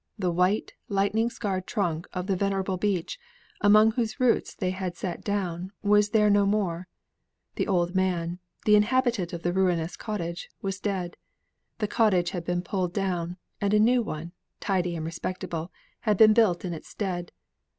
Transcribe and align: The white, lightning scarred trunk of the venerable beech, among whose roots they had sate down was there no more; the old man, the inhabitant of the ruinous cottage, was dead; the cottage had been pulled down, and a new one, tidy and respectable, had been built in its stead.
The 0.17 0.31
white, 0.31 0.73
lightning 0.89 1.29
scarred 1.29 1.67
trunk 1.67 2.07
of 2.11 2.25
the 2.25 2.35
venerable 2.35 2.75
beech, 2.75 3.19
among 3.61 3.91
whose 3.91 4.19
roots 4.19 4.55
they 4.55 4.71
had 4.71 4.97
sate 4.97 5.21
down 5.21 5.73
was 5.83 6.09
there 6.09 6.31
no 6.31 6.47
more; 6.47 6.87
the 7.55 7.67
old 7.67 7.93
man, 7.93 8.39
the 8.65 8.75
inhabitant 8.75 9.31
of 9.31 9.43
the 9.43 9.53
ruinous 9.53 9.95
cottage, 9.95 10.49
was 10.59 10.79
dead; 10.79 11.17
the 11.77 11.87
cottage 11.87 12.31
had 12.31 12.43
been 12.45 12.63
pulled 12.63 12.93
down, 12.93 13.37
and 13.61 13.75
a 13.75 13.79
new 13.79 14.01
one, 14.01 14.31
tidy 14.59 14.95
and 14.95 15.05
respectable, 15.05 15.71
had 15.99 16.17
been 16.17 16.33
built 16.33 16.65
in 16.65 16.73
its 16.73 16.87
stead. 16.87 17.31